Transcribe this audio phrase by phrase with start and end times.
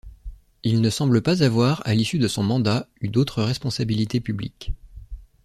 [0.63, 4.73] Il ne semble pas avoir, à l'issue de son mandat, eu d'autres responsabilités publiques.